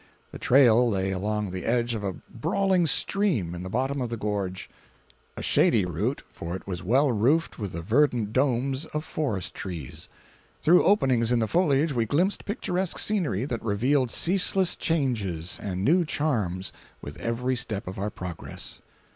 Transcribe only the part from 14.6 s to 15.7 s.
changes